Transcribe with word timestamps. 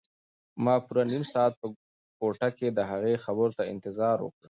ما 0.63 0.75
پوره 0.85 1.03
نیم 1.11 1.23
ساعت 1.33 1.53
په 1.61 1.67
کوټه 2.19 2.49
کې 2.57 2.67
د 2.71 2.79
هغه 2.89 3.21
خبرو 3.25 3.55
ته 3.57 3.63
انتظار 3.73 4.17
وکړ. 4.21 4.37